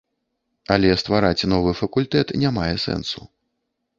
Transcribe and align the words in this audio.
Але 0.75 0.93
ствараць 1.01 1.47
новы 1.51 1.75
факультэт 1.81 2.27
не 2.45 2.49
мае 2.57 2.73
сэнсу. 2.87 3.19